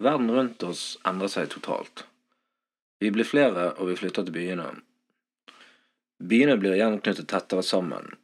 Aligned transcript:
Verden 0.00 0.30
rundt 0.30 0.62
oss 0.62 0.98
endrer 1.04 1.28
seg 1.28 1.50
totalt. 1.52 2.06
Vi 3.00 3.10
blir 3.12 3.28
flere, 3.28 3.74
og 3.76 3.90
vi 3.90 3.98
flytter 4.00 4.24
til 4.24 4.32
byene. 4.32 4.70
Byene 6.20 6.56
blir 6.60 6.76
igjen 6.76 7.00
knyttet 7.04 7.28
tettere 7.28 7.64
sammen. 7.64 8.14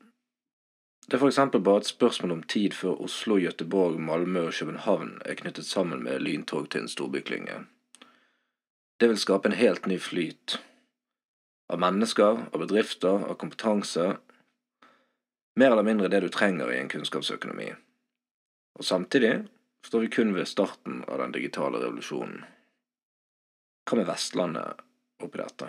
Det 1.06 1.18
er 1.18 1.20
for 1.22 1.28
eksempel 1.28 1.60
bare 1.60 1.84
et 1.84 1.88
spørsmål 1.88 2.32
om 2.32 2.42
tid 2.48 2.74
før 2.74 3.02
Oslo, 3.04 3.36
Gøteborg, 3.38 3.98
Malmö 4.00 4.46
og 4.48 4.56
København 4.56 5.18
er 5.24 5.36
knyttet 5.38 5.68
sammen 5.68 6.02
med 6.04 6.24
lyntog 6.24 6.70
til 6.70 6.82
en 6.82 6.88
storbyklynge. 6.88 7.58
Det 9.00 9.08
vil 9.08 9.20
skape 9.20 9.48
en 9.48 9.56
helt 9.60 9.86
ny 9.86 9.98
flyt. 10.00 10.56
Av 11.68 11.80
mennesker, 11.80 12.40
av 12.52 12.62
bedrifter, 12.62 13.20
av 13.28 13.36
kompetanse. 13.36 14.14
Mer 15.56 15.76
eller 15.76 15.84
mindre 15.84 16.08
det 16.08 16.22
du 16.24 16.28
trenger 16.32 16.72
i 16.72 16.80
en 16.80 16.88
kunnskapsøkonomi. 16.88 17.68
Og 18.80 18.84
samtidig 18.84 19.44
står 19.86 20.00
vi 20.00 20.08
kun 20.08 20.34
ved 20.34 20.48
starten 20.48 21.04
av 21.08 21.18
den 21.18 21.32
digitale 21.32 21.78
revolusjonen. 21.78 22.42
Hva 23.86 24.00
med 24.00 24.08
Vestlandet 24.08 24.82
oppi 25.22 25.38
dette? 25.38 25.68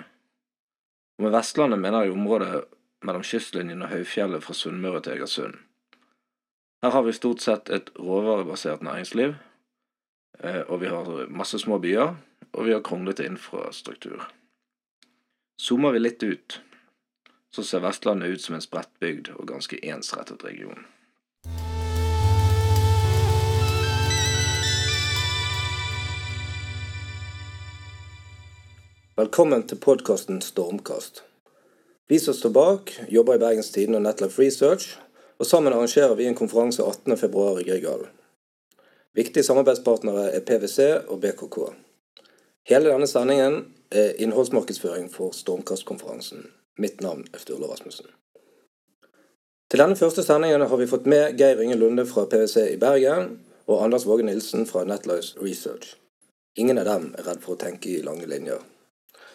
Og 1.17 1.27
med 1.27 1.35
Vestlandet 1.35 1.81
mener 1.81 2.05
jeg 2.05 2.15
området 2.15 2.63
mellom 3.05 3.25
kystlinjen 3.25 3.83
og 3.85 3.93
høyfjellet 3.93 4.41
fra 4.41 4.55
Sunnmøre 4.57 5.03
til 5.05 5.17
Egersund. 5.17 5.59
Her 6.81 6.93
har 6.93 7.05
vi 7.05 7.13
stort 7.13 7.45
sett 7.45 7.69
et 7.73 7.91
råvarebasert 7.97 8.81
næringsliv, 8.85 9.35
eh, 10.39 10.61
og 10.65 10.81
vi 10.81 10.89
har 10.89 11.29
masse 11.29 11.59
små 11.59 11.77
byer, 11.81 12.15
og 12.53 12.65
vi 12.65 12.73
har 12.73 12.81
kronglete 12.85 13.25
infrastruktur. 13.25 14.25
Zoomer 15.61 15.93
vi 15.93 16.01
litt 16.01 16.23
ut, 16.23 16.61
så 17.53 17.63
ser 17.63 17.85
Vestlandet 17.85 18.33
ut 18.33 18.41
som 18.41 18.57
en 18.57 18.65
spredtbygd 18.65 19.33
og 19.37 19.47
ganske 19.49 19.77
ensrettet 19.85 20.45
region. 20.45 20.85
Velkommen 29.17 29.63
til 29.65 29.79
podkasten 29.81 30.43
Stormkast. 30.45 31.23
Vi 32.05 32.19
som 32.21 32.35
står 32.37 32.51
bak, 32.53 32.91
jobber 33.09 33.33
i 33.33 33.39
Bergens 33.41 33.71
Tidende 33.73 33.97
og 33.97 34.03
Netlife 34.05 34.37
Research, 34.37 34.91
og 35.41 35.45
sammen 35.49 35.73
arrangerer 35.73 36.13
vi 36.19 36.27
en 36.29 36.37
konferanse 36.37 36.83
18.2 36.85 37.45
i 37.57 37.63
Grieghallen. 37.65 38.11
Viktige 39.17 39.43
samarbeidspartnere 39.47 40.27
er 40.37 40.45
PwC 40.45 40.85
og 41.07 41.17
BKK. 41.25 41.57
Hele 42.69 42.91
denne 42.91 43.09
sendingen 43.09 43.57
er 43.89 44.13
innholdsmarkedsføring 44.21 45.09
for 45.09 45.33
Stormkast-konferansen. 45.33 46.51
Mitt 46.77 47.01
navn 47.01 47.25
er 47.33 47.41
Sturle 47.41 47.73
Rasmussen. 47.73 48.13
Til 49.71 49.81
denne 49.81 49.97
første 49.97 50.29
sendingen 50.29 50.61
har 50.61 50.77
vi 50.77 50.91
fått 50.93 51.09
med 51.09 51.41
Geir 51.41 51.65
Inge 51.65 51.81
Lunde 51.81 52.05
fra 52.05 52.29
PwC 52.29 52.69
i 52.75 52.79
Bergen 52.85 53.39
og 53.65 53.81
Anders 53.81 54.05
Våge 54.05 54.29
Nilsen 54.29 54.69
fra 54.69 54.85
Netlife 54.85 55.41
Research. 55.41 55.95
Ingen 56.53 56.77
av 56.77 56.91
dem 56.93 57.15
er 57.17 57.31
redd 57.31 57.41
for 57.41 57.57
å 57.57 57.63
tenke 57.65 57.97
i 57.97 58.03
lange 58.05 58.29
linjer. 58.29 58.61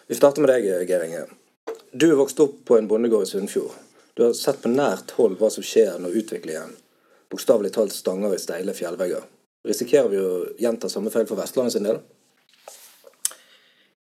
Vi 0.07 0.15
starter 0.19 0.43
med 0.43 0.51
deg, 0.53 0.69
Geir 0.89 1.07
Inge. 1.07 1.25
Du 1.93 2.09
er 2.09 2.19
vokst 2.19 2.39
opp 2.43 2.63
på 2.67 2.77
en 2.77 2.87
bondegård 2.89 3.27
i 3.27 3.31
Sunnfjord. 3.31 3.75
Du 4.13 4.25
har 4.27 4.33
sett 4.37 4.61
på 4.61 4.69
nært 4.69 5.15
hold 5.17 5.39
hva 5.39 5.49
som 5.53 5.65
skjer 5.65 5.99
når 6.01 6.21
utviklingen 6.23 6.73
bokstavelig 7.33 7.71
talt 7.73 7.93
stanger 7.93 8.35
i 8.35 8.39
steile 8.39 8.75
fjellvegger. 8.77 9.23
Risikerer 9.65 10.09
vi 10.11 10.19
å 10.21 10.33
gjenta 10.61 10.89
samme 10.91 11.09
feil 11.09 11.25
for 11.25 11.39
Vestlandet 11.39 11.73
sin 11.73 11.87
del? 11.87 11.97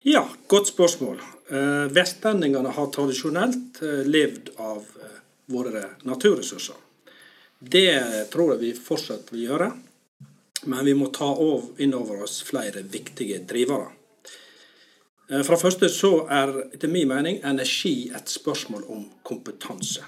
Ja, 0.08 0.22
godt 0.48 0.70
spørsmål. 0.72 1.18
Eh, 1.52 1.88
vestlendingene 1.92 2.72
har 2.72 2.88
tradisjonelt 2.96 3.82
eh, 3.84 4.06
levd 4.08 4.54
av 4.64 4.80
eh, 4.80 5.18
våre 5.52 5.84
naturressurser. 6.08 6.78
Det 7.60 7.92
tror 8.32 8.54
jeg 8.54 8.62
vi 8.62 8.72
fortsatt 8.78 9.34
vil 9.34 9.48
gjøre, 9.50 9.72
men 10.72 10.86
vi 10.86 10.94
må 10.96 11.10
ta 11.12 11.34
inn 11.84 11.96
over 11.98 12.22
oss 12.24 12.40
flere 12.48 12.86
viktige 12.86 13.42
drivere. 13.50 13.90
Eh, 15.30 15.44
for 15.44 15.56
det 15.56 15.62
første 15.62 15.90
så 15.92 16.12
er 16.32 16.54
etter 16.72 16.92
min 16.92 17.10
mening 17.10 17.42
energi 17.44 18.10
et 18.16 18.32
spørsmål 18.32 18.86
om 18.94 19.04
kompetanse. 19.28 20.06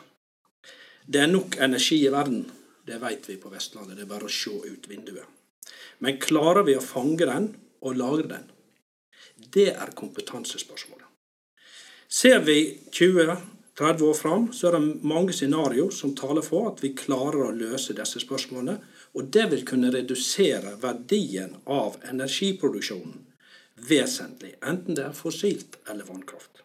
Det 1.06 1.24
er 1.24 1.32
nok 1.32 1.58
energi 1.60 2.06
i 2.06 2.14
verden, 2.14 2.46
det 2.88 3.02
vet 3.02 3.28
vi 3.30 3.36
på 3.42 3.52
Vestlandet. 3.52 3.98
Det 3.98 4.06
er 4.06 4.14
bare 4.14 4.30
å 4.30 4.34
se 4.34 4.54
ut 4.54 4.90
vinduet. 4.90 5.28
Men 6.00 6.20
klarer 6.22 6.64
vi 6.64 6.78
å 6.78 6.86
fange 6.86 7.26
den 7.28 7.52
og 7.82 7.98
lagre 8.00 8.30
den? 8.30 8.46
Det 9.52 9.72
er 9.74 9.96
kompetansespørsmålet. 9.96 11.06
Ser 12.10 12.40
vi 12.46 12.80
20-30 12.92 14.06
år 14.08 14.16
fram, 14.18 14.48
så 14.54 14.70
er 14.70 14.78
det 14.78 15.04
mange 15.06 15.34
scenarioer 15.36 15.92
som 15.94 16.16
taler 16.18 16.46
for 16.46 16.72
at 16.72 16.82
vi 16.84 16.96
klarer 16.98 17.50
å 17.50 17.56
løse 17.56 17.94
disse 17.98 18.22
spørsmålene. 18.24 18.80
Og 19.18 19.30
det 19.34 19.50
vil 19.52 19.66
kunne 19.66 19.92
redusere 19.94 20.78
verdien 20.82 21.56
av 21.66 22.00
energiproduksjonen 22.10 23.29
vesentlig, 23.88 24.56
enten 24.66 24.98
det 24.98 25.06
er 25.06 25.16
fossilt 25.16 25.78
eller 25.90 26.08
vannkraft. 26.08 26.64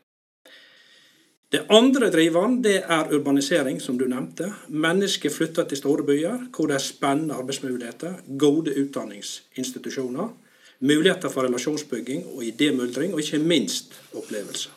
Det 1.55 1.61
andre 1.71 2.09
driveren 2.11 2.57
det 2.65 2.81
er 2.83 3.13
urbanisering, 3.15 3.79
som 3.81 3.99
du 3.99 4.09
nevnte. 4.11 4.49
Mennesker 4.69 5.31
flytter 5.31 5.69
til 5.71 5.79
store 5.79 6.03
byer 6.03 6.49
hvor 6.51 6.67
det 6.67 6.75
er 6.81 6.83
spennende 6.83 7.37
arbeidsmuligheter, 7.39 8.17
gode 8.39 8.75
utdanningsinstitusjoner, 8.81 10.33
muligheter 10.81 11.31
for 11.31 11.47
relasjonsbygging 11.47 12.27
og 12.33 12.43
idémyldring, 12.43 13.15
og 13.15 13.23
ikke 13.23 13.39
minst 13.39 13.95
opplevelser. 14.13 14.75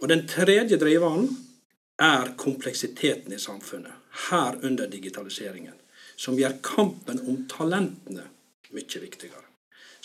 Og 0.00 0.08
Den 0.08 0.26
tredje 0.28 0.76
driveren 0.76 1.30
er 1.98 2.34
kompleksiteten 2.36 3.32
i 3.32 3.40
samfunnet, 3.40 3.92
herunder 4.28 4.90
digitaliseringen, 4.92 5.72
som 6.16 6.36
gjør 6.36 6.60
kampen 6.62 7.20
om 7.28 7.46
talentene 7.48 8.28
mye 8.76 9.00
viktigere. 9.00 9.45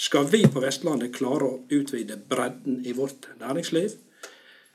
Skal 0.01 0.25
vi 0.25 0.47
på 0.47 0.59
Vestlandet 0.63 1.13
klare 1.13 1.45
å 1.45 1.57
utvide 1.69 2.15
bredden 2.29 2.79
i 2.89 2.93
vårt 2.97 3.27
næringsliv, 3.37 3.91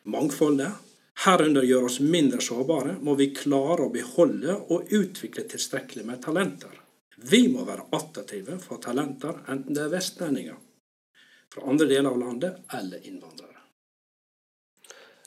mangfoldet, 0.06 0.76
herunder 1.24 1.66
gjøre 1.66 1.88
oss 1.88 1.96
mindre 1.98 2.38
sårbare, 2.46 2.92
må 3.02 3.16
vi 3.18 3.32
klare 3.34 3.88
å 3.88 3.90
beholde 3.90 4.54
og 4.70 4.94
utvikle 4.94 5.48
tilstrekkelig 5.50 6.06
med 6.06 6.22
talenter. 6.22 6.78
Vi 7.26 7.42
må 7.50 7.66
være 7.66 7.88
attraktive 7.98 8.60
for 8.62 8.78
talenter, 8.86 9.42
enten 9.50 9.74
det 9.74 9.88
er 9.88 9.92
vestlendinger 9.96 10.62
fra 11.50 11.66
andre 11.74 11.90
deler 11.90 12.12
av 12.12 12.22
landet 12.22 12.74
eller 12.78 13.02
innvandrere. 13.10 13.60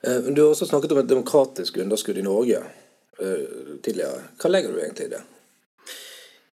Eh, 0.08 0.32
du 0.32 0.46
har 0.46 0.54
også 0.54 0.72
snakket 0.72 0.96
om 0.96 1.04
et 1.04 1.12
demokratisk 1.12 1.84
underskudd 1.84 2.24
i 2.24 2.30
Norge 2.32 2.64
eh, 2.64 3.48
tidligere. 3.84 4.30
Hva 4.40 4.56
legger 4.56 4.72
du 4.72 4.80
egentlig 4.80 5.12
i 5.12 5.16
det? 5.18 5.26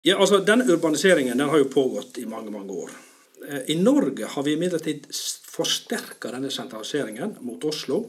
Ja, 0.01 0.17
altså 0.17 0.41
Denne 0.41 0.65
urbaniseringen 0.65 1.37
den 1.37 1.51
har 1.51 1.61
jo 1.61 1.69
pågått 1.69 2.17
i 2.17 2.25
mange 2.25 2.49
mange 2.49 2.85
år. 2.87 3.03
Eh, 3.47 3.61
I 3.71 3.75
Norge 3.75 4.25
har 4.25 4.43
vi 4.43 4.53
imidlertid 4.53 5.07
forsterka 5.49 6.31
denne 6.31 6.51
sentraliseringen 6.51 7.37
mot 7.41 7.63
Oslo 7.63 7.99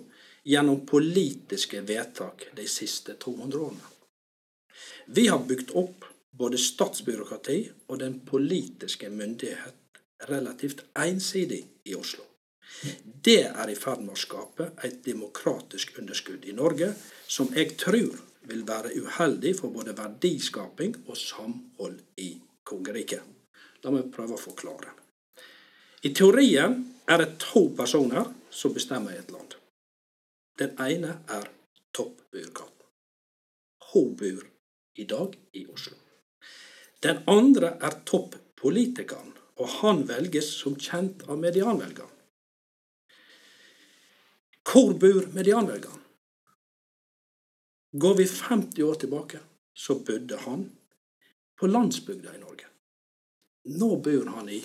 gjennom 0.46 0.84
politiske 0.86 1.80
vedtak 1.80 2.48
de 2.56 2.66
siste 2.70 3.16
200 3.22 3.58
årene. 3.58 3.92
Vi 5.06 5.26
har 5.28 5.42
bygd 5.48 5.70
opp 5.74 6.04
både 6.36 6.58
statsbyråkrati 6.58 7.58
og 7.88 7.98
den 7.98 8.20
politiske 8.20 9.10
myndighet 9.10 10.00
relativt 10.28 10.84
ensidig 10.98 11.64
i 11.84 11.94
Oslo. 11.94 12.24
Det 13.24 13.42
er 13.46 13.70
i 13.70 13.78
ferd 13.78 14.02
med 14.04 14.16
å 14.16 14.20
skape 14.20 14.70
et 14.84 14.98
demokratisk 15.06 15.96
underskudd 16.00 16.44
i 16.44 16.54
Norge 16.56 16.90
som 17.28 17.48
jeg 17.54 17.76
tror 17.80 18.18
vil 18.46 18.66
være 18.66 18.92
uheldig 18.98 19.56
for 19.60 19.74
både 19.74 19.96
verdiskaping 19.96 21.00
og 21.06 21.16
samhold 21.18 21.98
i 22.22 22.34
kongeriket. 22.66 23.22
La 23.82 23.94
meg 23.94 24.10
prøve 24.14 24.36
å 24.36 24.42
forklare. 24.42 25.05
I 26.04 26.12
teorien 26.14 26.80
er 27.08 27.22
det 27.22 27.38
to 27.40 27.68
personer 27.76 28.28
som 28.50 28.74
bestemmer 28.74 29.14
i 29.14 29.20
et 29.20 29.30
land. 29.32 29.54
Den 30.58 30.76
ene 30.80 31.18
er 31.28 31.48
toppbyråkraten. 31.96 32.88
Hun 33.92 34.16
bor 34.16 34.44
i 34.96 35.04
dag 35.04 35.36
i 35.52 35.66
Oslo. 35.66 35.96
Den 37.02 37.22
andre 37.28 37.76
er 37.80 38.00
toppolitikeren, 38.08 39.32
og 39.56 39.68
han 39.80 40.04
velges 40.08 40.48
som 40.58 40.76
kjent 40.76 41.24
av 41.28 41.38
medianvelgeren. 41.40 42.12
Hvor 44.66 44.96
bor 45.00 45.28
medianvelgeren? 45.32 46.02
Går 47.96 48.14
vi 48.18 48.26
50 48.28 48.82
år 48.82 48.94
tilbake, 49.00 49.38
så 49.72 49.94
bodde 50.04 50.36
han 50.44 50.66
på 51.56 51.68
landsbygda 51.70 52.34
i 52.34 52.40
Norge. 52.40 52.66
Nå 53.78 53.96
bor 54.04 54.32
han 54.34 54.50
i 54.52 54.58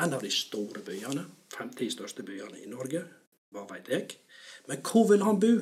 en 0.00 0.14
av 0.14 0.22
de 0.22 0.30
store 0.32 0.82
byene, 0.86 1.26
50 1.52 1.92
største 1.92 2.24
byene 2.26 2.62
i 2.62 2.70
Norge, 2.70 3.04
hva 3.52 3.66
veit 3.68 3.90
jeg. 3.92 4.16
Men 4.68 4.80
hvor 4.86 5.08
vil 5.10 5.24
han 5.26 5.40
bo 5.42 5.52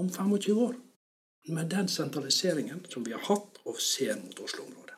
om 0.00 0.08
25 0.08 0.62
år? 0.66 0.74
Med 1.52 1.68
den 1.68 1.90
sentraliseringen 1.92 2.86
som 2.88 3.04
vi 3.04 3.12
har 3.12 3.24
hatt 3.26 3.58
og 3.68 3.80
ser 3.82 4.16
mot 4.16 4.38
Oslo-området. 4.40 4.96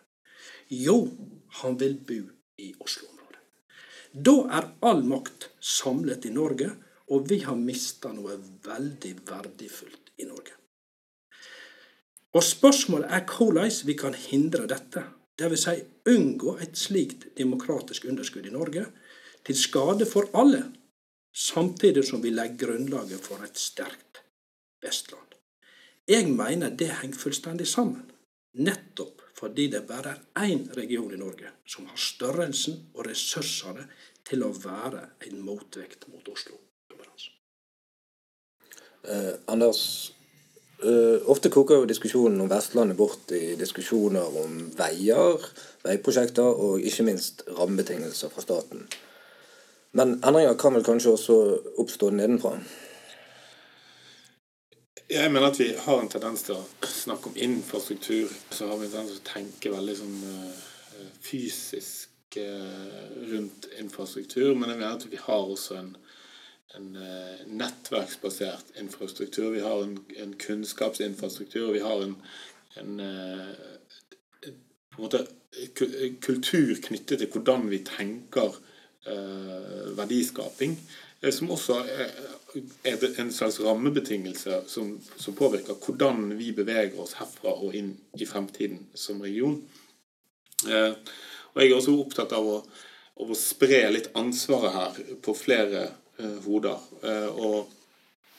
Jo, 0.71 1.09
han 1.63 1.79
vil 1.81 1.97
bo 2.07 2.21
i 2.63 2.69
Oslo-området. 2.79 3.43
Da 4.15 4.37
er 4.59 4.69
all 4.87 5.03
makt 5.07 5.51
samlet 5.59 6.29
i 6.29 6.35
Norge, 6.35 6.71
og 7.11 7.27
vi 7.31 7.41
har 7.43 7.59
mista 7.59 8.13
noe 8.15 8.39
veldig 8.67 9.13
verdifullt 9.27 10.15
i 10.23 10.27
Norge. 10.27 10.55
Og 12.37 12.45
Spørsmålet 12.45 13.11
er 13.11 13.27
hvordan 13.27 13.71
vi 13.89 13.95
kan 13.99 14.15
hindre 14.15 14.67
dette 14.71 15.03
Dvs. 15.37 15.63
Si, 15.63 15.77
unngå 16.09 16.57
et 16.65 16.79
slikt 16.79 17.29
demokratisk 17.37 18.07
underskudd 18.09 18.47
i 18.49 18.55
Norge, 18.55 18.87
til 19.45 19.59
skade 19.59 20.07
for 20.09 20.31
alle, 20.35 20.63
samtidig 21.37 22.07
som 22.09 22.23
vi 22.23 22.33
legger 22.33 22.67
grunnlaget 22.67 23.21
for 23.21 23.45
et 23.45 23.59
sterkt 23.61 24.23
Vestland. 24.83 25.37
Jeg 26.09 26.31
mener 26.33 26.71
det 26.71 26.91
henger 27.03 27.19
fullstendig 27.19 27.67
sammen, 27.69 28.11
nettopp 28.55 29.23
fordi 29.37 29.67
det 29.69 29.85
bare 29.87 30.15
er 30.17 30.47
én 30.49 30.63
region 30.77 31.13
i 31.13 31.21
Norge 31.21 31.51
som 31.69 31.87
har 31.87 31.99
størrelsen 32.01 32.79
og 32.95 33.05
ressursene 33.07 33.85
til 34.25 34.47
å 34.47 34.55
være 34.55 35.03
en 35.29 35.43
motvekt 35.45 36.09
mot 36.09 36.29
Oslo. 36.33 36.57
Eh, 39.07 39.35
Anders, 39.47 40.13
eh, 40.85 41.29
ofte 41.33 41.51
koker 41.53 41.83
jo 41.83 41.89
diskusjonen 41.89 42.41
om 42.45 42.51
Vestlandet 42.51 42.99
bort 42.99 43.33
i 43.33 43.55
diskusjoner 43.59 44.41
om 44.43 44.59
veier, 44.77 45.45
veiprosjekter 45.87 46.47
og 46.67 46.81
ikke 46.85 47.07
minst 47.07 47.47
rammebetingelser 47.59 48.33
fra 48.33 48.45
staten. 48.45 48.87
Men 49.97 50.19
endringer 50.21 50.59
kan 50.61 50.75
vel 50.77 50.85
kanskje 50.85 51.15
også 51.15 51.37
oppstå 51.81 52.11
nedenfra? 52.13 52.59
Jeg 55.11 55.31
mener 55.33 55.47
at 55.47 55.59
vi 55.61 55.69
har 55.79 56.01
en 56.03 56.11
tendens 56.11 56.43
til 56.43 56.57
å 56.59 56.89
snakke 56.91 57.31
om 57.31 57.37
infrastruktur. 57.39 58.33
Så 58.51 58.67
har 58.67 58.81
vi 58.81 58.89
en 58.89 58.93
tendens 58.93 59.15
til 59.15 59.23
å 59.23 59.29
tenke 59.29 59.71
veldig 59.71 59.95
sånn 60.01 60.17
uh, 60.27 61.05
fysisk 61.23 62.39
uh, 62.43 63.05
rundt 63.31 63.69
infrastruktur. 63.79 64.51
Men 64.59 64.73
jeg 64.73 64.81
mener 64.81 64.97
at 64.97 65.07
vi 65.13 65.21
har 65.23 65.47
også 65.55 65.79
en, 65.79 65.93
en 66.77 66.97
uh, 66.97 67.47
nettverksbasert 67.47 68.77
infrastruktur. 68.81 69.51
Vi 69.55 69.65
har 69.65 69.83
en, 69.83 69.99
en 70.17 70.37
kunnskapsinfrastruktur. 70.41 71.73
Vi 71.73 71.83
har 71.85 72.03
en, 72.05 72.17
en 72.77 73.01
på 74.97 75.09
en 75.13 76.17
kultur 76.21 76.77
knyttet 76.83 77.21
til 77.21 77.29
hvordan 77.33 77.71
vi 77.71 77.83
tenker 77.85 78.57
verdiskaping. 79.97 80.73
Som 81.31 81.51
også 81.55 81.77
er 82.85 83.21
en 83.21 83.33
slags 83.33 83.61
rammebetingelse 83.61 84.63
som, 84.67 85.01
som, 85.17 85.35
påvirker 85.35 85.75
hvordan 85.75 86.39
vi 86.39 86.53
beveger 86.53 86.99
oss 87.01 87.17
herfra 87.21 87.53
og 87.53 87.75
inn 87.77 87.93
i 88.19 88.27
fremtiden 88.27 88.87
som 88.95 89.21
region. 89.21 89.61
Eh, 90.69 90.93
og 91.53 91.63
Jeg 91.63 91.71
er 91.71 91.77
også 91.77 91.97
opptatt 92.01 92.33
av 92.37 92.49
å, 92.49 92.57
av 93.21 93.33
å 93.33 93.39
spre 93.39 93.83
litt 93.93 94.11
ansvaret 94.17 94.77
her 94.77 95.17
på 95.25 95.35
flere 95.37 95.83
eh, 95.85 95.95
hoder. 96.45 96.79
Eh, 97.03 97.29
og, 97.37 97.73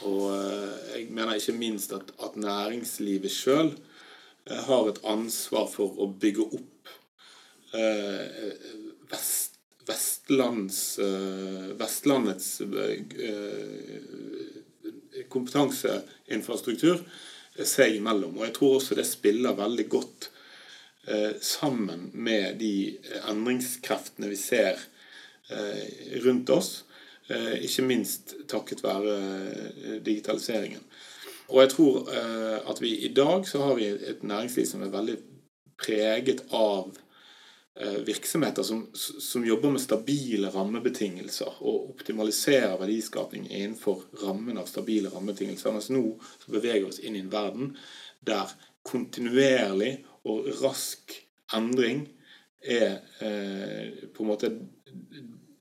og 0.07 0.23
eh, 0.35 0.95
jeg 0.95 1.09
mener 1.11 1.37
ikke 1.37 1.57
minst 1.57 1.93
at, 1.97 2.13
at 2.23 2.39
næringslivet 2.39 3.31
sjøl 3.33 3.73
eh, 3.73 4.63
har 4.69 4.89
et 4.89 5.03
ansvar 5.05 5.69
for 5.71 5.99
å 6.01 6.09
bygge 6.19 6.49
opp 6.59 6.95
eh, 7.77 8.57
vest 9.11 9.57
Vestlands, 9.87 10.99
eh, 10.99 11.67
Vestlandets 11.79 12.61
eh, 12.61 12.99
kompetanseinfrastruktur 15.31 16.99
seg 17.63 17.95
imellom. 17.95 18.35
Og 18.37 18.43
jeg 18.47 18.55
tror 18.57 18.75
også 18.77 18.97
det 18.99 19.07
spiller 19.07 19.55
veldig 19.57 19.87
godt 19.89 20.29
eh, 21.07 21.39
sammen 21.39 22.09
med 22.13 22.59
de 22.59 22.97
endringskreftene 23.23 24.27
vi 24.33 24.39
ser 24.39 24.75
rundt 26.25 26.49
oss. 26.51 26.83
Ikke 27.27 27.83
minst 27.83 28.35
takket 28.47 28.83
være 28.85 29.99
digitaliseringen. 30.05 30.83
Og 31.47 31.61
jeg 31.61 31.69
tror 31.73 32.07
at 32.71 32.81
vi 32.81 32.93
i 33.03 33.09
dag 33.13 33.43
så 33.47 33.65
har 33.65 33.75
vi 33.75 33.89
et 33.91 34.23
næringsliv 34.23 34.65
som 34.65 34.83
er 34.83 34.93
veldig 34.93 35.17
preget 35.83 36.45
av 36.55 36.95
Eh, 37.79 37.93
virksomheter 37.93 38.63
som, 38.63 38.89
som, 38.93 39.45
jobber 39.45 39.69
med 39.69 39.81
stabile 39.81 40.49
rammebetingelser 40.49 41.59
og 41.61 41.91
optimaliserer 41.91 42.73
verdiskaping 42.79 43.43
innenfor 43.51 44.01
rammen 44.23 44.57
av 44.57 44.65
stabile 44.65 45.11
rammebetingelser. 45.13 45.75
Mens 45.75 45.91
nå 45.93 46.01
så 46.41 46.55
beveger 46.55 46.79
vi 46.79 46.89
oss 46.89 46.97
inn 47.05 47.19
i 47.19 47.21
en 47.21 47.29
verden 47.29 47.75
der 48.25 48.49
kontinuerlig 48.87 49.91
og 50.25 50.49
rask 50.63 51.13
endring 51.53 52.07
er 52.65 52.97
eh, 53.21 54.09
på 54.09 54.25
en 54.25 54.31
måte 54.31 54.51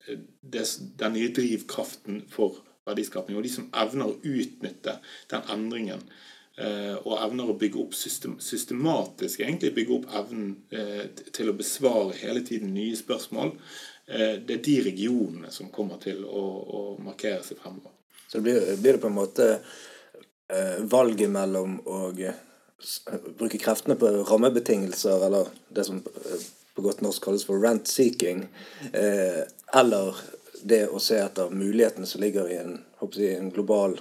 den 0.06 1.12
nye 1.17 1.32
drivkraften 1.35 2.23
for 2.32 2.62
verdiskapning. 2.87 3.38
Og 3.38 3.44
de 3.47 3.53
som 3.53 3.69
evner 3.75 4.12
å 4.12 4.19
utnytte 4.23 4.99
den 5.32 5.53
endringen 5.53 6.05
Eh, 6.56 6.94
og 7.05 7.19
evner 7.20 7.50
å 7.53 7.55
bygge 7.61 7.82
opp 7.82 7.93
system, 7.93 8.38
systematisk 8.41 9.43
egentlig 9.43 9.75
bygge 9.76 9.93
opp 9.99 10.06
evnen 10.23 10.55
eh, 10.73 11.03
til 11.37 11.50
å 11.53 11.56
besvare 11.56 12.17
hele 12.17 12.41
tiden 12.49 12.70
nye 12.73 12.97
spørsmål. 12.97 13.53
Eh, 14.08 14.38
det 14.41 14.55
er 14.55 14.62
de 14.64 14.76
regionene 14.87 15.53
som 15.53 15.69
kommer 15.75 16.00
til 16.00 16.25
å, 16.25 16.44
å 16.79 16.81
markere 17.05 17.43
seg 17.44 17.61
fremover. 17.61 17.93
Så 18.26 18.41
blir, 18.41 18.73
blir, 18.81 18.97
det 18.97 19.03
på 19.05 19.12
en 19.12 19.19
måte 19.19 19.50
valget 20.87 21.29
mellom 21.31 21.81
å 21.91 21.99
bruke 22.14 23.58
kreftene 23.58 23.97
på 23.99 24.12
rammebetingelser, 24.29 25.25
eller 25.26 25.50
det 25.75 25.85
som 25.88 25.99
på 26.76 26.84
godt 26.84 27.00
norsk 27.05 27.25
kalles 27.25 27.46
for 27.49 27.62
rent 27.62 27.88
seeking, 27.88 28.44
eller 28.93 30.20
det 30.67 30.82
å 30.93 31.00
se 31.02 31.17
etter 31.20 31.52
mulighetene 31.55 32.08
som 32.08 32.20
ligger 32.20 32.50
i 32.50 32.58
en, 32.61 32.76
jeg, 33.00 33.38
en 33.38 33.52
global 33.55 33.96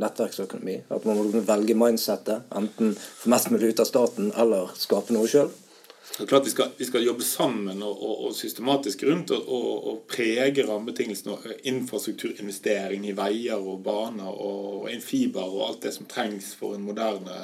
nettverksøkonomi. 0.00 0.78
At 0.92 1.04
man 1.08 1.18
må 1.18 1.42
velge 1.44 1.76
mindsettet. 1.78 2.48
Enten 2.56 2.94
få 2.96 3.32
mest 3.32 3.50
mulig 3.52 3.72
ut 3.72 3.82
av 3.84 3.90
staten, 3.90 4.32
eller 4.38 4.72
skape 4.78 5.14
noe 5.14 5.28
sjøl. 5.30 5.52
Det 6.12 6.26
er 6.26 6.28
klart 6.28 6.44
Vi 6.44 6.52
skal, 6.52 6.72
vi 6.76 6.84
skal 6.84 7.04
jobbe 7.06 7.24
sammen 7.24 7.82
og, 7.82 7.92
og, 8.04 8.16
og 8.26 8.34
systematisk 8.36 9.06
rundt 9.08 9.30
og, 9.32 9.46
og, 9.48 10.02
prege 10.10 10.66
rammebetingelsene 10.68 11.32
og 11.32 11.68
infrastrukturinvestering 11.70 13.06
i 13.08 13.14
veier 13.16 13.62
og 13.62 13.80
baner 13.86 14.28
og, 14.28 14.90
en 14.92 15.00
fiber 15.00 15.46
og 15.46 15.62
alt 15.70 15.86
det 15.86 15.94
som 15.96 16.10
trengs 16.10 16.50
for 16.58 16.76
en 16.76 16.84
moderne 16.84 17.38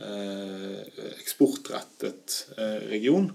eh, 0.00 0.80
eksportrettet 1.18 2.38
eh, 2.56 2.88
region. 2.94 3.28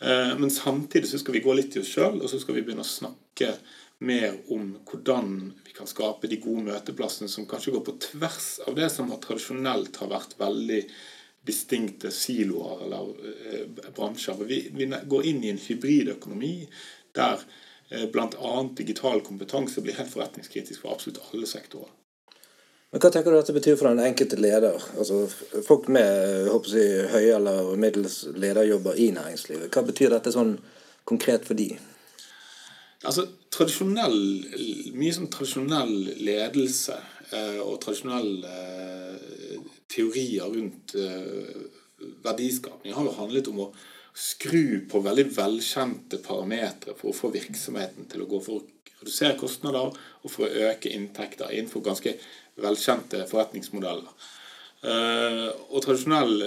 Eh, 0.00 0.38
men 0.38 0.50
samtidig 0.50 1.08
så 1.08 1.18
skal 1.18 1.34
vi 1.34 1.44
gå 1.44 1.54
litt 1.58 1.76
i 1.76 1.82
oss 1.82 1.92
sjøl, 1.94 2.20
og 2.22 2.30
så 2.30 2.40
skal 2.40 2.58
vi 2.58 2.64
begynne 2.66 2.86
å 2.86 2.88
snakke 2.88 3.54
mer 3.98 4.36
om 4.54 4.76
hvordan 4.86 5.30
vi 5.66 5.74
kan 5.74 5.90
skape 5.90 6.30
de 6.30 6.38
gode 6.42 6.68
møteplassene 6.68 7.30
som 7.30 7.48
kanskje 7.50 7.74
går 7.74 7.86
på 7.86 7.96
tvers 8.12 8.50
av 8.68 8.76
det 8.78 8.90
som 8.94 9.10
har 9.10 9.18
tradisjonelt 9.24 9.98
har 9.98 10.12
vært 10.12 10.36
veldig 10.38 10.82
distinkte 11.48 12.12
siloer 12.14 12.84
eller 12.86 13.10
eh, 13.32 13.64
bransjer. 13.96 14.44
Vi, 14.46 14.60
vi, 14.74 14.86
går 14.86 15.26
inn 15.26 15.42
i 15.42 15.52
en 15.54 15.62
hybridøkonomi 15.62 16.54
der 17.16 17.42
eh, 17.90 18.06
bl.a. 18.12 18.54
digital 18.78 19.24
kompetanse 19.26 19.82
blir 19.82 19.98
helt 19.98 20.12
forretningskritisk 20.12 20.84
for 20.84 20.94
absolutt 20.94 21.22
alle 21.32 21.50
sektorer. 21.50 21.90
Men 22.88 23.02
Hva 23.02 23.10
tenker 23.12 23.30
du 23.30 23.36
at 23.36 23.44
dette 23.44 23.58
betyr 23.58 23.76
for 23.76 23.90
den 23.90 24.00
enkelte 24.00 24.38
leder? 24.40 24.78
Altså 24.96 25.26
Folk 25.66 25.90
med 25.92 26.48
håper 26.48 26.76
jeg, 26.78 27.08
høye 27.12 27.34
eller 27.36 27.74
middels 27.76 28.22
lederjobber 28.32 28.96
i 28.96 29.10
næringslivet. 29.12 29.68
Hva 29.74 29.84
betyr 29.84 30.14
dette 30.14 30.32
sånn 30.32 30.54
konkret 31.08 31.44
for 31.48 31.58
de? 31.58 31.74
Altså, 33.06 33.26
tradisjonell, 33.54 34.16
Mye 34.96 35.14
sånn 35.14 35.28
tradisjonell 35.32 35.92
ledelse 36.24 36.96
eh, 36.96 37.60
og 37.60 37.76
tradisjonelle 37.84 38.56
eh, 38.56 39.60
teorier 39.92 40.48
rundt 40.48 40.96
eh, 40.96 41.68
verdiskapning 42.24 42.96
har 42.96 43.04
jo 43.04 43.14
handlet 43.20 43.52
om 43.52 43.62
å 43.66 43.70
skru 44.18 44.88
på 44.90 45.04
veldig 45.04 45.28
velkjente 45.36 46.18
parametere 46.24 46.96
for 46.98 47.12
å 47.12 47.16
få 47.20 47.30
virksomheten 47.36 48.08
til 48.10 48.24
å 48.24 48.30
gå 48.32 48.40
for 48.42 48.64
redusere 49.00 49.38
kostnader 49.38 49.92
og 49.92 50.32
for 50.32 50.46
å 50.46 50.66
øke 50.70 50.92
inntekter 50.94 51.52
innenfor 51.54 51.84
ganske 51.86 52.16
velkjente 52.58 53.24
forretningsmodeller. 53.30 54.28
Uh, 54.78 55.48
og 55.74 55.82
tradisjonell 55.82 56.44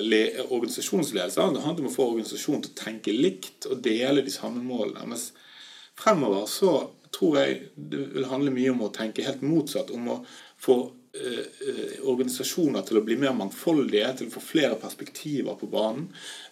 organisasjonsledelse 0.48 1.44
handler 1.44 1.84
om 1.84 1.90
å 1.90 1.92
få 1.92 2.06
organisasjonen 2.14 2.62
til 2.64 2.72
å 2.72 2.80
tenke 2.80 3.16
likt 3.16 3.68
og 3.68 3.82
dele 3.84 4.24
de 4.24 4.32
samme 4.32 4.64
målene. 4.64 5.04
Mens 5.12 5.34
Fremover 6.00 6.46
så 6.48 6.72
tror 7.14 7.38
jeg 7.42 7.60
det 7.76 8.08
vil 8.16 8.30
handle 8.32 8.54
mye 8.56 8.72
om 8.74 8.86
å 8.86 8.94
tenke 8.96 9.26
helt 9.26 9.44
motsatt. 9.46 9.92
Om 9.94 10.10
å 10.14 10.18
få 10.62 10.78
eh, 11.18 11.44
eh, 11.68 11.96
organisasjoner 12.08 12.86
til 12.88 13.02
å 13.02 13.06
bli 13.06 13.18
mer 13.20 13.36
mangfoldige, 13.38 14.14
til 14.18 14.32
å 14.32 14.36
få 14.36 14.44
flere 14.46 14.80
perspektiver 14.82 15.58
på 15.60 15.70
banen. 15.72 16.08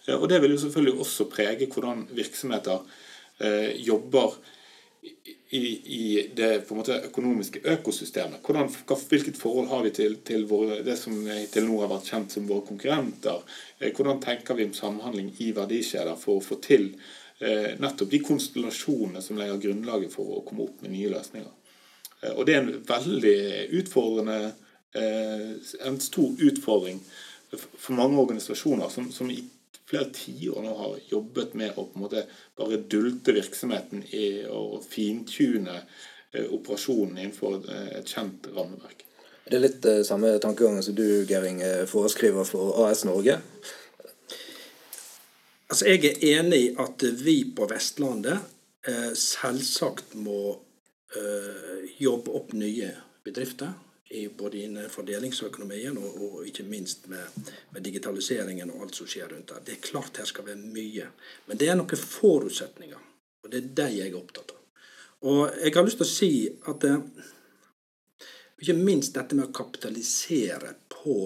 Eh, 0.06 0.16
og 0.16 0.28
det 0.30 0.40
vil 0.42 0.54
jo 0.54 0.62
selvfølgelig 0.64 1.04
også 1.06 1.28
prege 1.32 1.70
hvordan 1.72 2.06
virksomheter 2.16 2.84
eh, 3.40 3.72
jobber 3.80 4.36
i, 5.02 5.58
i, 5.58 6.30
det 6.36 6.50
måte 6.76 6.98
økonomiske 7.08 7.62
økosystemet. 7.72 8.42
Hvordan, 8.44 8.68
hvilket 9.08 9.38
forhold 9.40 9.70
har 9.72 9.82
vi 9.86 9.94
til, 9.96 10.18
til 10.26 10.44
våre, 10.50 10.82
det 10.86 10.98
som 11.00 11.16
til 11.52 11.66
nå 11.66 11.80
har 11.82 11.90
vært 11.90 12.12
kjent 12.12 12.36
som 12.36 12.46
våre 12.50 12.66
konkurrenter? 12.68 13.40
Eh, 13.78 13.90
hvordan 13.96 14.20
tenker 14.22 14.58
vi 14.58 14.68
om 14.68 14.76
samhandling 14.76 15.32
i 15.40 15.50
verdikjeder 15.56 16.20
for 16.20 16.38
å 16.38 16.44
få 16.44 16.60
til 16.64 16.92
Eh, 17.40 17.70
nettopp 17.80 18.10
de 18.12 18.18
konstellasjonene 18.20 19.22
som 19.24 19.38
legger 19.40 19.62
grunnlaget 19.62 20.12
for 20.12 20.28
å 20.28 20.42
komme 20.44 20.66
opp 20.66 20.82
med 20.84 20.92
nye 20.92 21.08
løsninger. 21.08 21.52
Eh, 22.20 22.34
og 22.34 22.44
det 22.44 22.52
er 22.52 22.60
en 22.60 22.82
veldig 22.84 23.38
utfordrende 23.80 24.40
eh, 24.92 25.46
En 25.88 25.96
stor 26.04 26.36
utfordring 26.36 27.00
for 27.54 27.96
mange 27.96 28.20
organisasjoner 28.20 28.92
som, 28.92 29.08
som 29.14 29.30
i 29.32 29.38
flere 29.90 30.08
tiår 30.14 30.62
nå 30.64 30.76
har 30.78 30.96
jobbet 31.10 31.56
med 31.58 31.74
å 31.74 31.84
på 31.84 31.98
en 31.98 32.06
måte 32.06 32.24
bare 32.58 32.80
dulte 32.90 33.34
virksomheten 33.36 34.04
i 34.14 34.46
å 34.46 34.80
fintune 34.84 35.76
eh, 35.80 36.46
operasjonen 36.46 37.18
innenfor 37.18 37.60
eh, 37.66 37.92
et 37.98 38.14
kjent 38.14 38.48
rammeverk. 38.54 39.04
Det 39.50 39.58
er 39.58 39.64
litt 39.64 39.86
uh, 39.88 40.00
samme 40.06 40.36
tankegangen 40.38 40.84
som 40.84 40.94
du, 40.94 41.24
Gering, 41.26 41.58
foreskriver 41.90 42.46
for 42.46 42.84
AS 42.84 43.02
Norge. 43.08 43.40
Altså, 45.70 45.86
Jeg 45.86 46.04
er 46.04 46.40
enig 46.40 46.58
i 46.64 46.70
at 46.82 47.02
vi 47.22 47.36
på 47.54 47.66
Vestlandet 47.70 48.40
eh, 48.90 49.12
selvsagt 49.14 50.16
må 50.18 50.56
eh, 51.14 51.84
jobbe 52.02 52.34
opp 52.34 52.54
nye 52.58 52.88
bedrifter 53.26 53.76
både 54.38 54.58
innenfor 54.58 55.02
delingsøkonomien 55.06 55.98
og, 55.98 56.22
og 56.22 56.46
ikke 56.46 56.64
minst 56.66 57.06
med, 57.06 57.42
med, 57.70 57.82
digitaliseringen 57.82 58.70
og 58.70 58.86
alt 58.86 58.96
som 58.98 59.08
skjer 59.10 59.28
rundt 59.30 59.52
der. 59.52 59.62
Det 59.66 59.76
er 59.76 59.84
klart 59.84 60.18
her 60.18 60.26
skal 60.26 60.48
være 60.48 60.58
mye. 60.62 61.06
Men 61.46 61.60
det 61.60 61.68
er 61.70 61.78
noen 61.78 62.00
forutsetninger, 62.00 63.04
og 63.44 63.52
det 63.52 63.60
er 63.60 63.68
de 63.80 63.88
jeg 64.00 64.10
er 64.10 64.18
opptatt 64.18 64.54
av. 64.56 64.86
Og 65.30 65.42
jeg 65.60 65.74
har 65.76 65.86
lyst 65.86 66.00
til 66.00 66.08
å 66.08 66.10
si 66.10 66.32
at 66.72 66.86
det, 66.86 66.94
ikke 68.60 68.76
minst 68.80 69.14
dette 69.14 69.36
med 69.36 69.46
å 69.46 69.54
kapitalisere 69.54 70.72
på, 70.90 71.18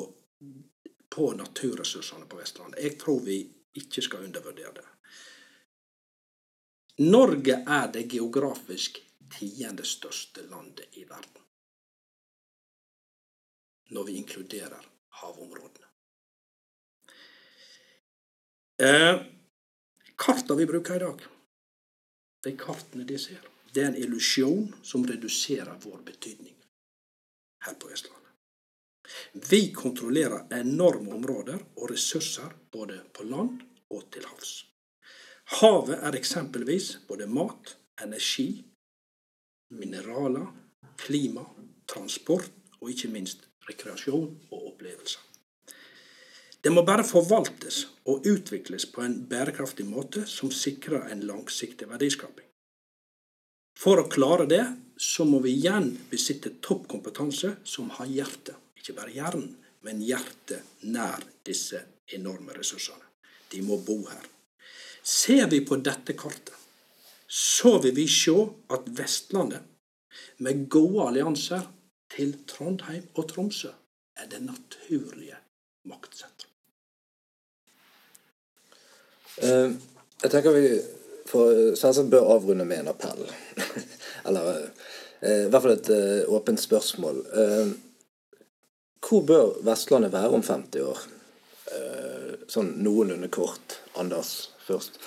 på 1.14 1.30
naturressursene 1.38 2.28
på 2.28 2.40
Vestlandet. 2.42 2.82
Jeg 2.82 2.98
tror 3.00 3.22
vi 3.24 3.38
ikke 3.80 4.04
skal 4.04 4.26
undervurdere 4.26 4.74
det. 4.76 4.90
Norge 7.08 7.56
er 7.64 7.88
det 7.94 8.04
geografisk 8.12 9.00
tiende 9.34 9.86
største 9.88 10.44
landet 10.46 11.00
i 11.00 11.08
verden 11.08 11.43
når 13.94 14.08
vi 14.08 14.18
inkluderer 14.20 14.90
havområdene. 15.20 15.90
Eh, 18.82 19.22
kartene 20.18 20.58
vi 20.58 20.66
bruker 20.66 20.96
i 20.96 21.04
dag, 21.04 21.22
de 22.44 22.56
kartene 22.58 23.06
de 23.06 23.18
ser, 23.18 23.44
det 23.74 23.82
er 23.82 23.92
en 23.92 24.02
illusjon 24.02 24.66
som 24.82 25.06
reduserer 25.06 25.78
vår 25.82 26.02
betydning 26.06 26.56
her 27.66 27.78
på 27.78 27.90
Vestlandet. 27.90 28.20
Vi 29.50 29.68
kontrollerer 29.74 30.46
enorme 30.58 31.14
områder 31.14 31.58
og 31.76 31.90
ressurser 31.90 32.52
både 32.72 33.00
på 33.12 33.26
land 33.30 33.62
og 33.94 34.06
til 34.12 34.26
havs. 34.26 34.52
Havet 35.60 36.00
er 36.00 36.16
eksempelvis 36.16 36.94
både 37.08 37.26
mat, 37.28 37.76
energi, 38.02 38.64
mineraler, 39.70 40.46
klima, 40.98 41.44
transport 41.86 42.50
og 42.80 42.90
ikke 42.90 43.10
minst 43.12 43.44
rekreasjon 43.68 44.26
og 44.50 44.66
opplevelser. 44.72 45.20
Det 46.64 46.72
må 46.72 46.80
bare 46.86 47.04
forvaltes 47.04 47.82
og 48.08 48.24
utvikles 48.24 48.86
på 48.88 49.02
en 49.04 49.18
bærekraftig 49.28 49.84
måte 49.84 50.24
som 50.30 50.52
sikrer 50.52 51.10
en 51.12 51.26
langsiktig 51.28 51.88
verdiskaping. 51.90 52.46
For 53.76 54.00
å 54.00 54.08
klare 54.08 54.46
det 54.48 54.62
så 54.96 55.26
må 55.28 55.42
vi 55.44 55.52
igjen 55.58 55.90
besitte 56.08 56.54
toppkompetanse 56.64 57.56
som 57.68 57.90
har 57.98 58.08
hjertet, 58.08 58.56
ikke 58.80 58.96
bare 58.96 59.12
hjernen, 59.12 59.50
men 59.84 60.00
hjertet 60.00 60.64
nær 60.88 61.20
disse 61.44 61.82
enorme 62.16 62.56
ressursene. 62.56 63.04
De 63.52 63.60
må 63.60 63.76
bo 63.84 63.98
her. 64.08 64.24
Ser 65.04 65.50
vi 65.52 65.60
på 65.66 65.76
dette 65.84 66.16
kartet, 66.16 66.54
så 67.28 67.76
vil 67.82 67.92
vi 67.96 68.06
se 68.08 68.34
at 68.72 68.88
Vestlandet, 68.96 69.60
med 70.38 70.68
gode 70.70 71.10
allianser, 71.10 71.66
til 72.12 72.36
Trondheim 72.48 73.06
og 73.14 73.28
Tromsø 73.28 73.70
er 74.16 74.28
det 74.30 74.42
naturlige 74.44 75.38
maktsentrum. 75.88 76.50
Uh, 79.42 79.74
jeg 80.22 80.30
tenker 80.30 80.54
vi 80.54 80.68
for 81.26 81.74
selvsagt 81.74 82.12
bør 82.12 82.28
avrunde 82.36 82.64
med 82.64 82.84
en 82.84 82.92
appell. 82.92 83.24
Eller 84.26 84.50
uh, 84.52 84.68
i 85.24 85.50
hvert 85.50 85.62
fall 85.62 85.74
et 85.74 85.90
uh, 85.90 86.34
åpent 86.34 86.60
spørsmål. 86.60 87.24
hvor 89.08 89.20
bør 89.26 89.64
Vestlandet 89.64 90.12
være 90.12 90.30
om 90.30 90.42
50 90.42 90.80
år? 90.80 91.04
sånn 92.48 92.74
noenlunde 92.84 93.28
kort. 93.32 93.80
Anders 93.98 94.52
først. 94.66 94.98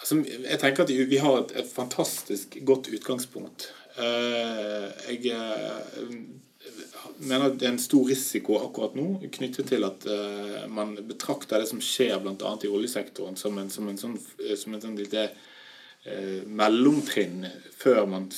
Altså, 0.00 0.18
jeg 0.26 0.58
tenker 0.60 0.82
at 0.82 0.90
vi 0.90 1.20
har 1.22 1.38
et, 1.38 1.52
et 1.62 1.70
fantastisk 1.72 2.56
godt 2.66 2.90
utgangspunkt 2.92 3.70
Eh, 3.70 3.79
jeg 3.98 5.22
mener 5.26 6.40
mener 7.20 7.54
det 7.54 7.66
er 7.66 7.74
en 7.74 7.82
stor 7.82 8.08
risiko 8.08 8.58
akkurat 8.60 8.96
nå 8.96 9.06
knyttet 9.34 9.70
til 9.70 9.84
at 9.86 10.06
uh, 10.08 10.66
man 10.72 10.94
betrakter 11.08 11.60
det 11.60 11.68
som 11.70 11.82
skjer 11.84 12.20
bl.a. 12.22 12.52
i 12.64 12.70
oljesektoren 12.70 13.38
som 13.40 13.58
en, 13.60 13.70
som 13.72 13.88
en 13.90 13.98
sånn, 14.00 14.16
som 14.56 14.74
en 14.74 14.84
sånn 14.84 14.98
lite 14.98 15.26
uh, 15.30 16.40
mellomtrinn 16.46 17.44
før 17.80 18.06
man 18.10 18.30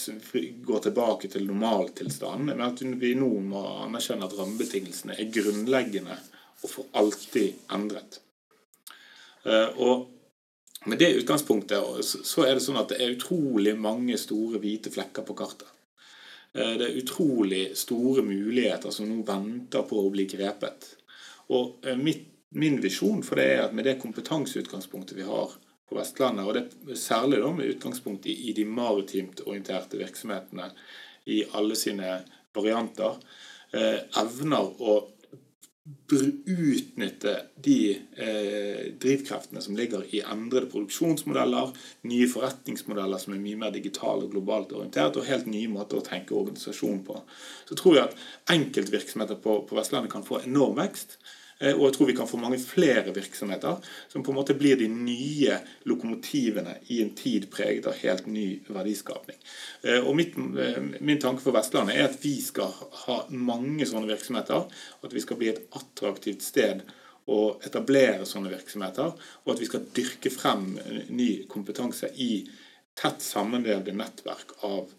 går 0.66 0.86
tilbake 0.88 1.30
til 1.32 1.46
normaltilstanden. 1.50 2.50
Men 2.50 2.64
at 2.66 2.82
vi 2.82 3.14
nå 3.18 3.30
må 3.46 3.62
anerkjenne 3.86 4.26
at 4.26 4.36
rammebetingelsene 4.38 5.18
er 5.18 5.30
grunnleggende 5.34 6.18
og 6.62 6.68
for 6.70 6.90
alltid 6.98 7.62
endret. 7.74 8.20
Uh, 9.46 9.68
og 9.78 10.08
med 10.84 10.98
det 10.98 11.12
utgangspunktet 11.20 12.04
så 12.04 12.46
er 12.46 12.56
det 12.56 12.64
sånn 12.64 12.80
at 12.80 12.90
det 12.92 12.98
er 13.02 13.14
utrolig 13.14 13.76
mange 13.78 14.16
store 14.18 14.60
hvite 14.62 14.90
flekker 14.92 15.26
på 15.26 15.36
kartet. 15.38 15.68
Eh, 16.52 16.74
det 16.78 16.88
er 16.88 16.98
utrolig 17.02 17.62
store 17.78 18.24
muligheter 18.26 18.94
som 18.94 19.08
nå 19.08 19.22
venter 19.26 19.86
på 19.88 20.00
å 20.02 20.10
bli 20.12 20.26
grepet. 20.30 20.88
Og 21.54 21.86
eh, 21.86 21.98
mitt, 21.98 22.26
min 22.58 22.80
visjon 22.82 23.22
for 23.24 23.40
det 23.40 23.48
er 23.54 23.62
at 23.66 23.76
med 23.76 23.88
det 23.88 24.00
kompetanseutgangspunktet 24.02 25.16
vi 25.16 25.28
har 25.28 25.54
på 25.88 25.96
Vestlandet, 25.96 26.48
og 26.48 26.56
det 26.56 26.98
særlig 27.00 27.40
da 27.42 27.52
med 27.54 27.72
utgangspunkt 27.76 28.28
i, 28.28 28.36
i 28.50 28.56
de 28.56 28.66
maritimt 28.68 29.44
orienterte 29.46 30.00
virksomhetene 30.00 30.70
i 31.32 31.42
alle 31.56 31.76
sine 31.78 32.18
varianter, 32.56 33.16
eh, 33.72 34.00
evner 34.20 34.82
å 34.82 34.98
utnytte 36.12 37.32
de 37.64 37.76
eh, 38.16 38.92
drivkreftene 39.02 39.62
som 39.64 39.76
ligger 39.76 40.04
i 40.14 40.20
endrede 40.22 40.68
produksjonsmodeller, 40.70 41.72
nye 42.06 42.28
forretningsmodeller 42.30 43.18
som 43.18 43.34
er 43.34 43.42
mye 43.42 43.58
mer 43.58 43.74
digitale 43.74 44.28
og 44.28 44.36
globalt 44.36 44.74
orientert, 44.76 45.18
og 45.18 45.26
helt 45.26 45.48
nye 45.50 45.70
måter 45.72 45.98
å 45.98 46.06
tenke 46.06 46.36
organisasjon 46.38 47.02
på. 47.06 47.18
Så 47.66 47.78
tror 47.78 47.98
jeg 47.98 48.10
at 48.10 48.54
enkeltvirksomheter 48.54 49.40
på, 49.42 49.62
på 49.66 49.78
Vestlandet 49.78 50.12
kan 50.12 50.26
få 50.26 50.44
enorm 50.44 50.78
vekst. 50.78 51.18
Eh, 51.62 51.76
og 51.76 51.86
jeg 51.86 51.96
tror 51.96 52.08
vi 52.10 52.16
kan 52.18 52.28
få 52.28 52.40
mange 52.42 52.58
flere 52.58 53.12
virksomheter 53.14 53.78
som 54.10 54.24
på 54.24 54.32
en 54.32 54.38
måte 54.40 54.56
blir 54.58 54.78
de 54.80 54.88
nye 54.90 55.58
lokomotivene 55.88 56.78
i 56.90 57.00
en 57.04 57.12
tid 57.18 57.48
preget 57.52 57.86
av 57.86 57.98
helt 58.02 58.26
ny 58.26 58.46
verdiskapning. 58.66 59.38
Eh, 59.82 60.00
og 60.00 60.16
mitt, 60.18 60.36
eh, 60.36 60.80
Min 61.00 61.20
tanke 61.20 61.42
for 61.42 61.54
Vestlandet 61.54 61.96
er 61.96 62.08
at 62.08 62.18
vi 62.22 62.40
skal 62.40 62.72
ha 63.06 63.26
mange 63.30 63.86
sånne 63.86 64.10
virksomheter. 64.10 64.66
At 65.02 65.14
vi 65.14 65.20
skal 65.20 65.36
bli 65.36 65.48
et 65.48 65.62
attraktivt 65.72 66.42
sted 66.42 66.82
å 67.26 67.58
etablere 67.62 68.26
sånne 68.26 68.50
virksomheter. 68.50 69.14
Og 69.44 69.54
at 69.54 69.60
vi 69.60 69.66
skal 69.66 69.86
dyrke 69.94 70.30
frem 70.30 70.78
ny 71.08 71.46
kompetanse 71.46 72.10
i 72.16 72.48
tett 72.94 73.22
sammenvevde 73.22 73.94
nettverk 73.94 74.52
av, 74.64 74.90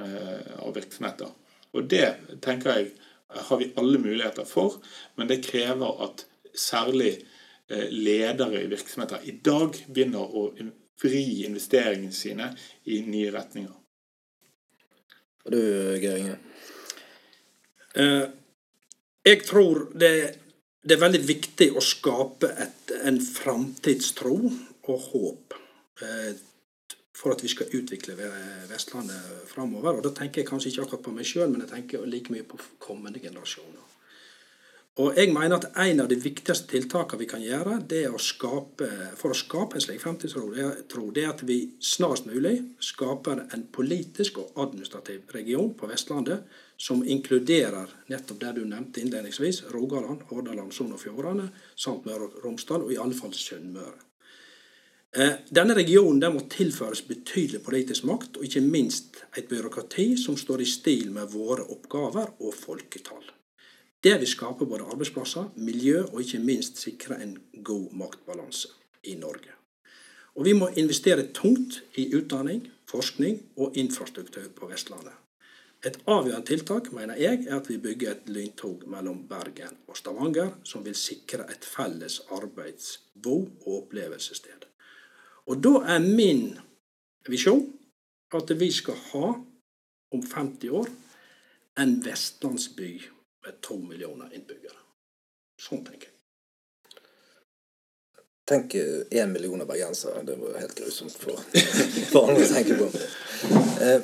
av 0.00 0.74
virksomheter. 0.74 1.28
Og 1.72 1.86
det 1.86 2.16
tenker 2.42 2.74
jeg 2.74 2.90
har 3.34 3.56
vi 3.56 3.72
alle 3.76 3.98
muligheter 3.98 4.44
for, 4.44 4.80
men 5.16 5.28
det 5.30 5.44
krever 5.44 6.02
at 6.04 6.26
særlig 6.56 7.12
eh, 7.68 7.88
ledere 7.90 8.62
i 8.64 8.70
virksomheter 8.70 9.22
i 9.24 9.36
dag 9.44 9.76
begynner 9.88 10.24
å 10.24 10.48
vri 11.00 11.24
investeringene 11.46 12.14
sine 12.14 12.50
i 12.90 13.00
nye 13.06 13.30
retninger. 13.34 13.76
Og 15.46 15.54
du, 15.54 15.60
Geir 16.02 16.18
Inge? 16.20 16.36
Eh, 17.94 18.26
jeg 19.24 19.42
tror 19.46 19.86
det, 19.94 20.12
det, 20.82 20.96
er 20.96 21.04
veldig 21.04 21.22
viktig 21.28 21.70
å 21.76 21.84
skape 21.84 22.50
et, 22.60 22.92
en 23.04 23.20
framtidstro 23.20 24.36
og 24.90 25.08
håp. 25.12 25.56
For 27.20 27.34
at 27.34 27.44
vi 27.44 27.52
skal 27.52 27.68
utvikle 27.76 28.16
Vestlandet 28.70 29.44
framover. 29.50 29.98
Og 29.98 30.04
da 30.06 30.14
tenker 30.16 30.40
jeg 30.40 30.48
kanskje 30.48 30.72
ikke 30.72 30.86
akkurat 30.86 31.04
på 31.04 31.14
meg 31.18 31.28
sjøl, 31.28 31.50
men 31.52 31.66
jeg 31.66 31.72
tenker 31.74 32.08
like 32.08 32.32
mye 32.32 32.46
på 32.48 32.60
kommende 32.80 33.20
generasjoner. 33.20 33.90
Og 35.00 35.16
jeg 35.16 35.30
mener 35.32 35.56
at 35.56 35.76
En 35.78 36.00
av 36.02 36.08
de 36.10 36.16
viktigste 36.18 36.66
tiltakene 36.68 37.20
vi 37.22 37.28
kan 37.30 37.42
gjøre 37.42 37.78
å 38.10 38.18
skape, 38.20 38.88
for 39.16 39.30
å 39.30 39.38
skape 39.38 39.78
en 39.78 39.84
slik 39.84 40.00
fremtidstro, 40.02 40.50
det 40.50 41.22
er 41.22 41.30
at 41.30 41.44
vi 41.46 41.76
snarest 41.80 42.26
mulig 42.26 42.56
skaper 42.80 43.46
en 43.54 43.64
politisk 43.72 44.42
og 44.42 44.58
administrativ 44.66 45.30
region 45.32 45.72
på 45.74 45.86
Vestlandet 45.86 46.44
som 46.76 47.04
inkluderer 47.04 47.88
nettopp 48.08 48.40
det 48.40 48.52
du 48.58 48.64
nevnte 48.64 49.00
innledningsvis, 49.00 49.64
Rogaland, 49.70 50.26
Hordaland, 50.28 50.72
Sogn 50.72 50.96
og 50.96 51.00
Fjordane 51.00 51.50
samt 51.76 52.04
Møre 52.08 52.28
og 52.28 52.44
Romsdal, 52.44 52.84
og 52.84 52.92
i 52.92 53.00
alle 53.00 53.16
fall 53.16 53.32
Sunnmøre. 53.36 54.09
Eh, 55.10 55.32
denne 55.50 55.74
regionen 55.74 56.36
må 56.36 56.44
tilføres 56.46 57.02
betydelig 57.02 57.64
politisk 57.66 58.04
makt, 58.06 58.36
og 58.38 58.46
ikke 58.46 58.62
minst 58.62 59.24
et 59.36 59.48
byråkrati 59.50 60.12
som 60.16 60.36
står 60.38 60.62
i 60.62 60.68
stil 60.70 61.10
med 61.10 61.32
våre 61.32 61.64
oppgaver 61.66 62.36
og 62.38 62.54
folketall. 62.54 63.24
Det 64.00 64.14
vil 64.20 64.30
skape 64.30 64.68
både 64.70 64.86
arbeidsplasser, 64.86 65.50
miljø 65.56 66.04
og 66.04 66.22
ikke 66.22 66.38
minst 66.38 66.78
sikre 66.78 67.18
en 67.24 67.34
god 67.64 67.90
maktbalanse 67.92 68.70
i 69.10 69.16
Norge. 69.18 69.56
Og 70.38 70.46
vi 70.46 70.54
må 70.54 70.70
investere 70.78 71.26
tungt 71.34 71.82
i 71.98 72.06
utdanning, 72.14 72.62
forskning 72.86 73.42
og 73.56 73.76
infrastruktur 73.76 74.46
på 74.54 74.70
Vestlandet. 74.70 75.18
Et 75.84 75.96
avgjørende 76.06 76.46
tiltak 76.46 76.92
mener 76.92 77.18
jeg 77.18 77.46
er 77.48 77.58
at 77.58 77.68
vi 77.68 77.80
bygger 77.82 78.14
et 78.14 78.30
lyntog 78.30 78.86
mellom 78.86 79.24
Bergen 79.28 79.74
og 79.88 79.98
Stavanger, 79.98 80.54
som 80.62 80.84
vil 80.86 80.94
sikre 80.94 81.50
et 81.50 81.66
felles 81.66 82.20
arbeids-, 82.30 83.00
bo- 83.14 83.48
og 83.66 83.72
opplevelsessted. 83.82 84.69
Og 85.50 85.58
da 85.58 85.72
er 85.96 86.04
min 86.04 86.44
visjon 87.26 87.64
at 88.36 88.52
vi 88.54 88.68
skal 88.70 88.98
ha, 89.10 89.32
om 90.14 90.22
50 90.22 90.76
år, 90.78 90.86
en 91.80 91.96
vestlandsby 92.04 92.92
med 93.46 93.58
to 93.64 93.80
millioner 93.82 94.30
innbyggere. 94.36 94.78
Sånn 95.60 95.82
tenker 95.86 96.06
jeg. 96.06 96.16
Tenk 98.50 98.74
én 98.74 99.30
million 99.30 99.62
bergensere. 99.66 100.24
Det 100.26 100.34
var 100.38 100.56
helt 100.58 100.78
grusomt 100.78 101.14
for, 101.18 101.38
for 102.10 102.30
andre 102.30 102.46
å 102.46 102.50
tenke 102.50 102.78
på. 102.78 102.88
Eh, 103.86 104.00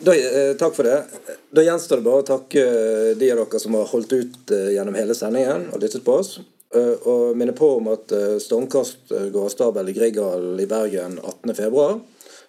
da, 0.00 0.14
eh, 0.16 0.54
takk 0.56 0.76
for 0.76 0.88
det. 0.88 1.04
Da 1.52 1.64
gjenstår 1.64 2.00
det 2.00 2.06
bare 2.06 2.22
å 2.22 2.28
takke 2.30 2.62
eh, 2.64 3.10
de 3.20 3.28
av 3.34 3.42
dere 3.42 3.60
som 3.60 3.76
har 3.76 3.90
holdt 3.90 4.14
ut 4.16 4.54
eh, 4.56 4.70
gjennom 4.76 4.96
hele 4.96 5.16
sendingen 5.16 5.66
og 5.74 5.82
lyttet 5.82 6.04
på 6.06 6.14
oss. 6.22 6.38
Eh, 6.74 7.08
og 7.10 7.36
minne 7.36 7.54
på 7.56 7.66
om 7.80 7.88
at 7.90 8.12
eh, 8.14 8.36
Stormkast 8.38 9.10
eh, 9.10 9.28
går 9.34 9.48
av 9.48 9.54
stabel 9.54 9.90
i 9.90 9.94
Grieghallen 9.96 10.60
i 10.62 10.68
Bergen 10.70 11.18
18.2. 11.18 11.86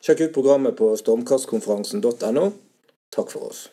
Sjekk 0.01 0.27
ut 0.27 0.35
programmet 0.35 0.77
på 0.77 0.91
stormkastkonferansen.no. 1.01 2.51
Takk 3.13 3.33
for 3.33 3.49
oss. 3.49 3.65